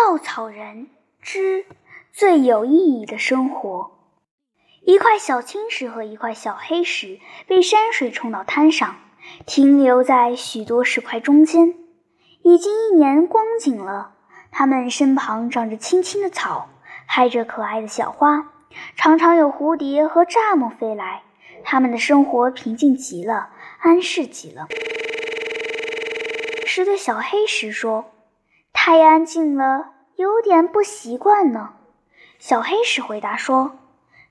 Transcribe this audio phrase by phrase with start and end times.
[0.00, 1.66] 稻草人之
[2.12, 3.90] 最有意义的生活。
[4.84, 8.94] 一块小青石和一块小黑石被山水冲到滩上，
[9.44, 11.74] 停留在许多石块中间，
[12.42, 14.12] 已经一年光景了。
[14.52, 16.68] 它们身旁长着青青的草，
[17.08, 18.52] 开着可爱的小花，
[18.94, 21.22] 常常有蝴蝶和蚱蜢飞来。
[21.64, 24.68] 他们的生活平静极了，安适极了。
[26.64, 28.04] 石对小黑石说
[28.88, 31.74] ：“太安静了，有点不习惯呢。”
[32.40, 33.72] 小黑石回答说：“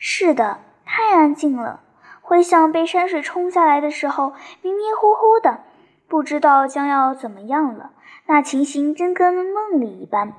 [0.00, 1.80] 是的，太安静了。
[2.22, 4.32] 回想被山水冲下来的时候，
[4.62, 5.60] 迷迷糊糊的，
[6.08, 7.90] 不知道将要怎么样了。
[8.24, 10.32] 那情形真跟梦里一般。”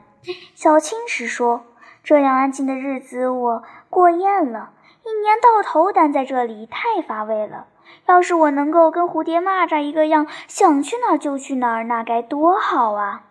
[0.55, 1.61] 小青石说
[2.03, 4.71] ：“这样安静的日子，我过厌了。”
[5.05, 7.67] 一年到头待在这里太乏味了。
[8.07, 13.25] 要是我能够跟蝴蝶、蚂蚱一个样，想去哪儿就去哪儿，那该多好啊！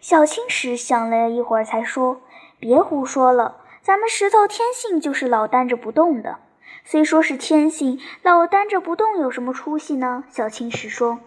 [0.00, 2.20] 小青石想了一会儿，才说
[2.58, 6.38] ：“别胡说了，咱们石头天性就是老单着不动的。
[6.84, 11.18] 虽说是天性，老单着不动有什么出息呢？”小青石说：“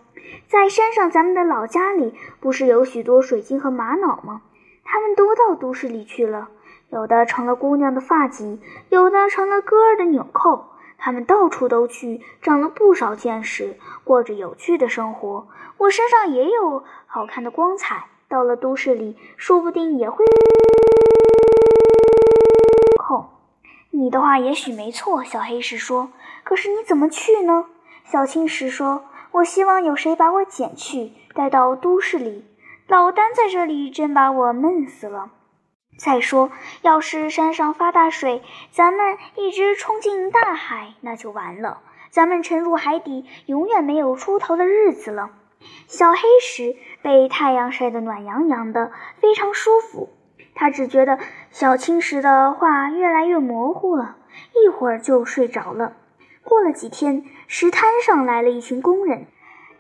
[0.50, 4.42] 在山上，咱们的老家里不是有许多水晶和玛瑙吗？
[4.84, 6.50] 他们都到都市里去了。”
[6.90, 10.70] 有的成了姑娘的发髻，有的成了哥儿的纽扣。
[11.00, 15.48] 他们到处都去，长了不少见识，过着有趣的生活。
[15.80, 20.26] 我身上也有好看的光彩，到了都市里，说不定也会。
[22.98, 23.30] 空，
[23.92, 25.24] 你的话也许没错。
[25.24, 26.10] 小黑石说
[26.44, 27.68] ：“可是你怎么去呢？”
[28.10, 32.44] 小青石说：“我希望有谁把我捡去，带到都市里。
[32.88, 35.30] 老丹在这里真把我闷死了。”
[36.00, 36.50] 再说，
[36.82, 41.82] 要是山上发大水，咱们一直冲进大海，那就完了。
[42.10, 45.30] 咱们沉入海底，永远没有出头的日子了。
[45.88, 50.10] 小黑石被太阳晒得暖洋洋的，非常舒服。
[50.56, 51.20] 他只觉得
[51.52, 54.18] 小青石的话越来越模糊了，
[54.64, 55.94] 一会儿就睡着了。
[56.44, 59.28] 过了几天，石滩上来了一群工人，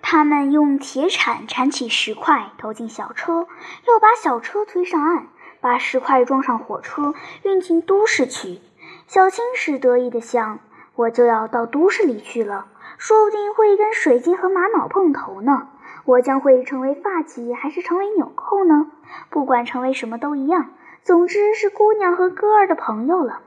[0.01, 3.47] 他们用铁铲铲起石块，投进小车，
[3.88, 5.27] 又把小车推上岸。
[5.61, 7.13] 把石块装上火车，
[7.44, 8.59] 运进都市去。
[9.07, 10.59] 小青石得意地想
[10.95, 12.67] ：“我就要到都市里去了，
[12.97, 15.69] 说不定会跟水晶和玛瑙碰头呢。
[16.05, 18.91] 我将会成为发髻，还是成为纽扣呢？
[19.29, 20.69] 不管成为什么都一样，
[21.01, 23.39] 总之是姑娘和哥儿的朋友了。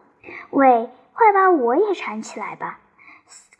[0.50, 2.78] 喂，快把我也缠起来吧！”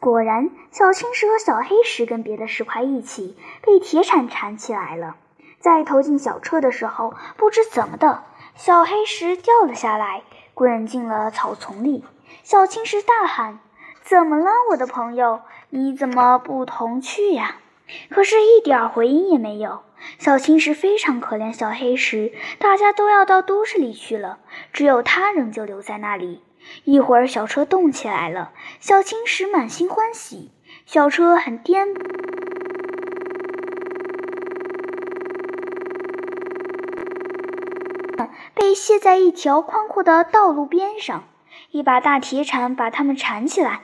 [0.01, 5.17] 果然，小青石和小黑石跟别的石块一起被铁铲缠起来了。
[5.59, 8.23] 在投进小车的时候，不知怎么的。
[8.55, 10.23] 小黑石掉了下来，
[10.55, 12.05] 滚进了草丛里。
[12.43, 13.59] 小青石大喊
[14.09, 15.41] ：“怎么了，我的朋友？
[15.71, 17.57] 你怎么不同去呀？”
[18.09, 19.81] 可是，一点回音也没有。
[20.21, 24.39] 小青石非常可怜小黑石，大家都要到都市里去了，
[24.73, 26.41] 只有他仍旧留在那里。
[26.85, 30.53] 一会儿，小车动起来了，小青石满心欢喜。
[30.85, 31.89] 小车很颠。
[38.55, 41.25] 被卸在一条宽阔的道路边上，
[41.73, 43.81] 一把大铁铲把它们缠起来，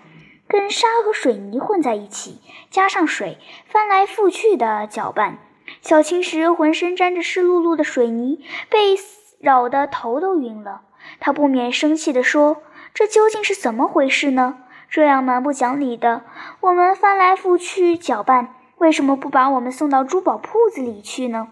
[0.53, 5.39] 跟沙和水泥混在一起，加上水，翻来覆去的搅拌。
[5.81, 8.99] 小青石浑身沾着湿漉漉的水泥，被
[9.41, 10.83] 扰得头都晕了。
[11.21, 12.59] 他不免生气地说
[12.93, 14.59] ：“这究竟是怎么回事呢？
[14.91, 16.21] 这样蛮不讲理的！
[16.61, 21.49] 我们翻来覆去搅拌，为什么不把我们送到珠宝铺子里去呢？”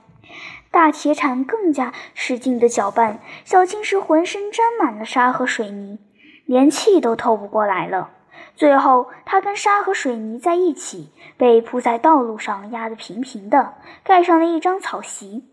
[0.70, 5.98] 大铁铲更加使劲地搅拌，小青石浑身沾满了沙和水泥，
[6.44, 8.10] 连气都透不过来了。
[8.56, 15.44] 最后，它跟沙和水泥在一起，被铺在道路上压得平平的，盖上了一张草席。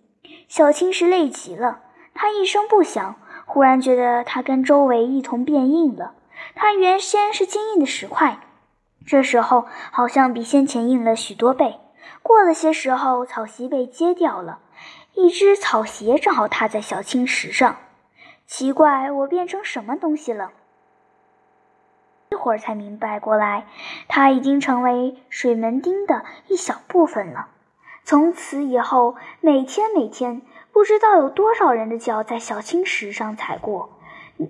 [0.47, 1.79] 小青石累极了，
[2.13, 3.15] 他一声不响，
[3.45, 6.13] 忽然觉得它跟周围一同变硬了。
[6.55, 8.39] 它原先是坚硬的石块，
[9.05, 11.79] 这时候好像比先前硬了许多倍。
[12.21, 14.59] 过了些时候，草席被揭掉了。
[15.13, 17.77] 一只草鞋正好踏在小青石上，
[18.45, 20.51] 奇怪，我变成什么东西了？
[22.47, 23.67] 会儿才明白过来，
[24.07, 27.49] 它已经成为水门汀的一小部分了。
[28.05, 30.41] 从此以后，每天每天，
[30.71, 33.89] 不知道有多少人的脚在小青石上踩过。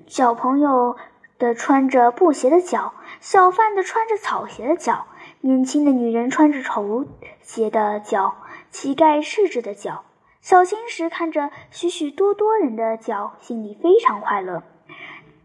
[0.05, 0.95] 小朋友
[1.39, 5.07] 的穿着布鞋的脚，小贩的穿着草鞋的脚，
[5.41, 7.07] 年轻的女人穿着绸
[7.41, 8.35] 鞋的脚，
[8.69, 10.03] 乞丐赤着的脚。
[10.39, 14.61] 小青石看着许许多多人的脚，心里非常快乐。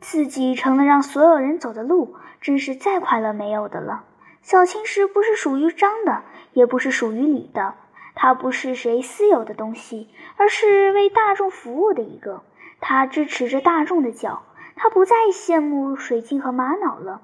[0.01, 4.05] 自己成了让所有人走的路，真是再快乐没有的了。
[4.43, 7.75] 小青石不是属于张的，也不是属于李的，
[8.15, 12.43] 它不是谁私有的东西，而是为大众服务的一个。
[12.81, 14.43] 它支持着大众的脚，
[14.75, 17.23] 它不再羡慕水晶和玛瑙了。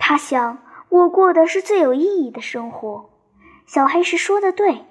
[0.00, 3.10] 他想，我过的是最有意义的生活。
[3.66, 4.84] 小黑石说的对，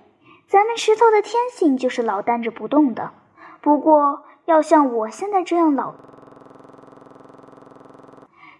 [0.47, 3.11] 咱们石头的天性就是老呆着不动的。
[3.59, 5.95] 不过，要像我现在这样老……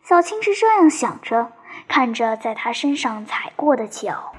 [0.07, 1.51] 小青是这样想着，
[1.86, 4.37] 看着在他身上踩过的脚。